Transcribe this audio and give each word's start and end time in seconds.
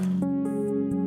Bye. 0.00 0.29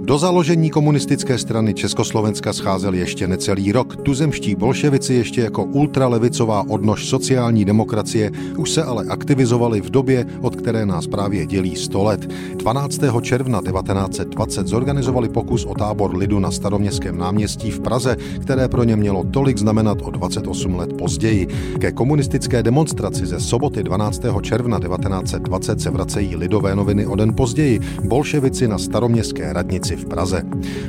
Do 0.05 0.17
založení 0.17 0.69
komunistické 0.69 1.37
strany 1.37 1.73
Československa 1.73 2.53
scházel 2.53 2.93
ještě 2.93 3.27
necelý 3.27 3.71
rok. 3.71 3.95
Tuzemští 3.95 4.55
bolševici 4.55 5.13
ještě 5.13 5.41
jako 5.41 5.63
ultralevicová 5.63 6.63
odnož 6.69 7.09
sociální 7.09 7.65
demokracie 7.65 8.31
už 8.57 8.71
se 8.71 8.83
ale 8.83 9.05
aktivizovali 9.09 9.81
v 9.81 9.89
době, 9.89 10.25
od 10.41 10.55
které 10.55 10.85
nás 10.85 11.07
právě 11.07 11.45
dělí 11.45 11.75
100 11.75 12.03
let. 12.03 12.29
12. 12.55 12.99
června 13.21 13.61
1920 13.61 14.67
zorganizovali 14.67 15.29
pokus 15.29 15.65
o 15.65 15.73
tábor 15.73 16.17
lidu 16.17 16.39
na 16.39 16.51
staroměstském 16.51 17.17
náměstí 17.17 17.71
v 17.71 17.79
Praze, 17.79 18.17
které 18.41 18.67
pro 18.67 18.83
ně 18.83 18.95
mělo 18.95 19.23
tolik 19.23 19.57
znamenat 19.57 19.97
o 20.01 20.11
28 20.11 20.75
let 20.75 20.93
později. 20.97 21.47
Ke 21.79 21.91
komunistické 21.91 22.63
demonstraci 22.63 23.25
ze 23.25 23.39
soboty 23.39 23.83
12. 23.83 24.21
června 24.41 24.79
1920 24.79 25.81
se 25.81 25.89
vracejí 25.89 26.35
lidové 26.35 26.75
noviny 26.75 27.05
o 27.05 27.15
den 27.15 27.35
později. 27.35 27.79
Bolševici 28.03 28.67
na 28.67 28.77
staroměstské 28.77 29.53
radnici 29.53 29.92
v 29.95 30.05
Praze. 30.05 30.43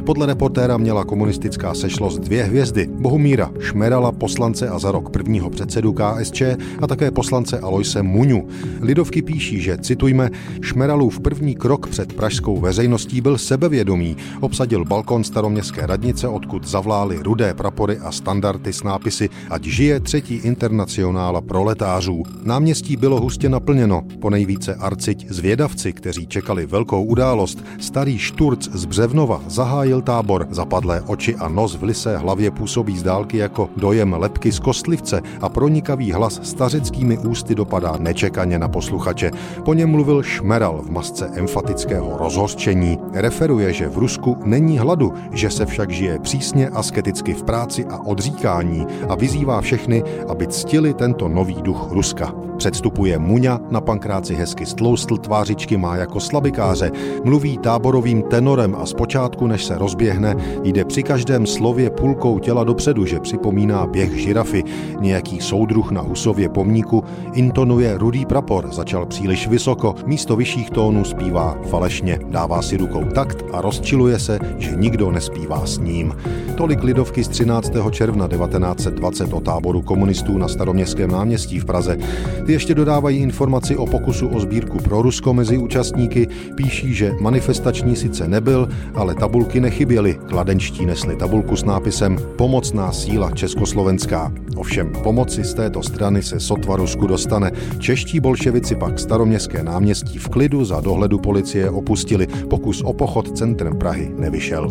Podle 0.07 0.27
reportéra 0.27 0.77
měla 0.77 1.05
komunistická 1.05 1.75
sešlost 1.75 2.21
dvě 2.21 2.45
hvězdy. 2.45 2.89
Bohumíra 2.93 3.51
Šmerala, 3.61 4.13
poslance 4.13 4.69
a 4.69 4.79
za 4.79 4.93
rok 4.93 5.11
prvního 5.11 5.51
předsedu 5.51 5.93
KSČ 5.93 6.43
a 6.83 6.87
také 6.87 7.11
poslance 7.11 7.59
Aloise 7.59 8.03
Muňu. 8.03 8.49
Lidovky 8.81 9.23
píší, 9.23 9.61
že, 9.61 9.79
citujme, 9.79 10.31
Šmeralův 10.61 11.21
první 11.21 11.55
krok 11.55 11.89
před 11.89 12.13
pražskou 12.13 12.61
veřejností 12.61 13.21
byl 13.21 13.39
sebevědomý. 13.39 14.17
Obsadil 14.41 14.85
balkon 14.85 15.25
staroměstské 15.25 15.87
radnice, 15.87 16.29
odkud 16.29 16.67
zavlály 16.67 17.19
rudé 17.23 17.55
prapory 17.55 17.99
a 17.99 18.13
standardy 18.13 18.73
s 18.73 18.83
nápisy 18.83 19.29
Ať 19.51 19.65
žije 19.65 20.01
třetí 20.01 20.35
internacionála 20.35 21.41
proletářů. 21.41 22.23
Náměstí 22.43 22.97
bylo 22.97 23.21
hustě 23.21 23.49
naplněno, 23.49 24.03
po 24.21 24.31
nejvíce 24.31 24.75
arciť 24.75 25.27
zvědavci, 25.31 25.93
kteří 25.93 26.27
čekali 26.27 26.67
velkou 26.67 27.05
událost. 27.05 27.65
Starý 27.79 28.19
šturc 28.19 28.69
z 28.73 28.85
Břevnova 28.95 29.41
zahájil 29.47 30.03
tábor. 30.03 30.47
Zapadlé 30.51 31.03
oči 31.07 31.35
a 31.37 31.49
nos 31.49 31.75
v 31.75 31.83
lisé 31.83 32.17
hlavě 32.17 32.51
působí 32.51 32.99
z 32.99 33.03
dálky 33.03 33.37
jako 33.37 33.69
dojem 33.77 34.15
lepky 34.19 34.53
z 34.53 34.59
kostlivce 34.59 35.23
a 35.41 35.49
pronikavý 35.49 36.13
hlas 36.13 36.41
stařeckými 36.43 37.19
ústy 37.19 37.55
dopadá 37.55 37.97
nečekaně 37.99 38.59
na 38.59 38.69
posluchače. 38.69 39.31
Po 39.65 39.75
něm 39.75 39.91
mluvil 39.91 40.23
Šmeral 40.23 40.83
v 40.83 40.91
masce 40.91 41.31
emfatického 41.35 42.19
rozhořčení. 42.19 42.99
Referuje, 43.13 43.73
že 43.73 43.89
v 43.89 43.99
Rusku 43.99 44.37
není 44.45 44.79
hladu, 44.79 45.13
že 45.33 45.51
se 45.51 45.67
však 45.67 45.91
žije 45.91 46.19
přísně 46.19 46.69
asketicky 46.69 47.35
v 47.35 47.43
práci 47.43 47.85
a 47.85 47.99
odříkání 48.07 48.87
a 49.09 49.15
vyzývá 49.15 49.61
všechny, 49.61 50.03
aby 50.29 50.47
ctili 50.47 50.95
tento 50.95 51.29
nový 51.29 51.63
duch 51.63 51.91
Ruska. 51.91 52.35
Předstupuje 52.57 53.19
Muňa, 53.19 53.61
na 53.71 53.81
pankráci 53.81 54.35
hezky 54.35 54.67
stloustl, 54.67 55.17
tvářičky 55.17 55.77
má 55.77 55.97
jako 55.97 56.21
slabikáře, 56.21 56.91
mluví 57.25 57.59
táborovým 57.59 58.23
tenorem 58.23 58.77
a 58.85 58.87
zpočátku, 58.87 59.47
než 59.47 59.65
se 59.65 59.79
rozběhne, 59.79 60.37
jde 60.63 60.85
při 60.85 61.03
každém 61.03 61.47
slově 61.47 61.91
půlkou 61.91 62.39
těla 62.39 62.65
dopředu, 62.65 63.07
že 63.07 63.21
připomíná 63.21 63.87
běh 63.87 64.13
žirafy. 64.13 64.65
Nějaký 65.01 65.41
soudruh 65.41 65.91
na 65.91 66.01
Husově 66.01 66.49
pomníku 66.49 67.05
intonuje 67.33 67.99
rudý 67.99 68.27
prapor, 68.27 68.69
začal 68.73 69.07
příliš 69.07 69.49
vysoko, 69.49 69.95
místo 70.07 70.37
vyšších 70.37 70.71
tónů 70.71 71.05
zpívá 71.05 71.57
falešně, 71.71 72.19
dává 72.29 72.63
si 72.63 72.77
rukou 72.77 73.05
takt 73.05 73.45
a 73.53 73.61
rozčiluje 73.61 74.19
se, 74.19 74.39
že 74.59 74.77
nikdo 74.77 75.11
nespívá 75.11 75.67
s 75.67 75.79
ním. 75.79 76.13
Tolik 76.57 76.83
lidovky 76.83 77.25
z 77.25 77.29
13. 77.29 77.73
června 77.91 78.29
1920 78.29 79.33
o 79.33 79.41
táboru 79.41 79.83
komunistů 79.83 80.39
na 80.39 80.49
staroměstském 80.49 81.11
náměstí 81.11 81.59
v 81.59 81.65
Praze. 81.65 81.99
Ty 82.47 82.53
ještě 82.53 82.75
dodávají 82.75 83.19
informaci 83.19 83.77
o 83.77 83.87
pokusu 83.87 84.29
o 84.29 84.41
sbírku 84.41 84.79
pro 84.79 85.03
Rusko 85.03 85.35
mezi 85.35 85.59
účastníky, 85.59 86.29
píší, 86.55 86.95
že 86.95 87.13
manifestační 87.21 87.97
sice 87.97 88.29
nebyl, 88.29 88.69
ale 88.95 89.15
tabulky 89.15 89.61
nechyběly. 89.61 90.19
Kladenští 90.29 90.87
nesli 90.87 91.17
tabulku 91.17 91.57
s 91.57 91.65
nápisem 91.65 92.19
Pomocná 92.37 92.93
síla 92.93 93.31
Československá. 93.31 94.33
Ovšem 94.57 94.93
pomoci 95.03 95.45
z 95.45 95.55
této 95.55 95.83
strany 95.83 96.23
se 96.23 96.41
sotva 96.41 96.77
Rusku 96.77 97.07
dostane. 97.07 97.51
Čeští 97.79 98.21
bolševici 98.21 98.75
pak 98.75 98.99
staroměstské 98.99 99.63
náměstí 99.63 100.19
v 100.19 100.29
klidu 100.29 100.65
za 100.65 100.81
dohledu 100.81 101.19
policie 101.19 101.71
opustili. 101.71 102.27
Pokus 102.27 102.83
o 102.83 102.93
pochod 102.93 103.39
centrem 103.39 103.79
Prahy 103.79 104.15
nevyšel. 104.19 104.71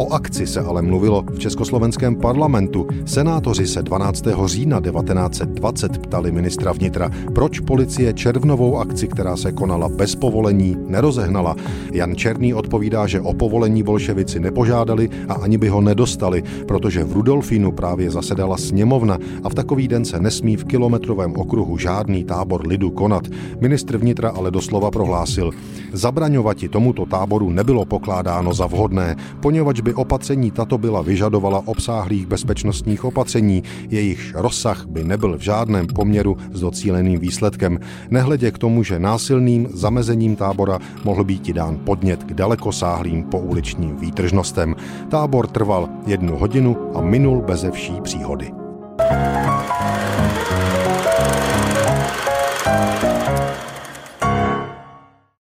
O 0.00 0.12
akci 0.12 0.46
se 0.46 0.60
ale 0.60 0.82
mluvilo 0.82 1.24
v 1.32 1.38
československém 1.38 2.16
parlamentu. 2.16 2.86
Senátoři 3.04 3.66
se 3.66 3.82
12. 3.82 4.24
října 4.44 4.80
1920 4.80 5.98
ptali 5.98 6.32
ministra 6.32 6.72
vnitra, 6.72 7.10
proč 7.34 7.60
policie 7.60 8.12
červnovou 8.12 8.78
akci, 8.78 9.08
která 9.08 9.36
se 9.36 9.52
konala 9.52 9.88
bez 9.88 10.16
povolení, 10.16 10.76
nerozehnala. 10.88 11.56
Jan 11.92 12.16
Černý 12.16 12.54
odpovídá, 12.54 13.06
že 13.06 13.20
o 13.20 13.34
povolení 13.34 13.82
bolševici 13.82 14.40
nepožádali 14.40 15.08
a 15.28 15.34
ani 15.34 15.58
by 15.58 15.68
ho 15.68 15.80
nedostali, 15.80 16.42
protože 16.68 17.04
v 17.04 17.12
Rudolfínu 17.12 17.72
právě 17.72 18.10
zasedala 18.10 18.56
sněmovna 18.56 19.18
a 19.44 19.48
v 19.48 19.54
takový 19.54 19.88
den 19.88 20.04
se 20.04 20.20
nesmí 20.20 20.56
v 20.56 20.64
kilometrovém 20.64 21.36
okruhu 21.36 21.78
žádný 21.78 22.24
tábor 22.24 22.66
lidu 22.66 22.90
konat. 22.90 23.28
Ministr 23.60 23.96
vnitra 23.96 24.30
ale 24.30 24.50
doslova 24.50 24.90
prohlásil, 24.90 25.50
zabraňovati 25.92 26.68
tomuto 26.68 27.06
táboru 27.06 27.50
nebylo 27.50 27.84
pokládáno 27.84 28.54
za 28.54 28.66
vhodné, 28.66 29.16
poněvadž 29.40 29.80
by 29.80 29.89
by 29.90 29.94
opatření 29.94 30.50
tato 30.50 30.78
byla 30.78 31.02
vyžadovala 31.02 31.62
obsáhlých 31.64 32.26
bezpečnostních 32.26 33.04
opatření, 33.04 33.62
jejichž 33.88 34.34
rozsah 34.34 34.86
by 34.86 35.04
nebyl 35.04 35.38
v 35.38 35.40
žádném 35.40 35.86
poměru 35.86 36.36
s 36.52 36.60
docíleným 36.60 37.20
výsledkem, 37.20 37.78
nehledě 38.10 38.50
k 38.50 38.58
tomu, 38.58 38.82
že 38.82 38.98
násilným 38.98 39.68
zamezením 39.74 40.36
tábora 40.36 40.78
mohl 41.04 41.24
být 41.24 41.48
i 41.48 41.52
dán 41.52 41.78
podnět 41.84 42.24
k 42.24 42.34
dalekosáhlým 42.34 43.22
pouličním 43.22 43.96
výtržnostem. 43.96 44.76
Tábor 45.08 45.46
trval 45.46 45.88
jednu 46.06 46.38
hodinu 46.38 46.76
a 46.94 47.00
minul 47.00 47.42
beze 47.42 47.70
vší 47.70 48.00
příhody. 48.00 48.50
thank 49.00 49.44
you 49.46 49.49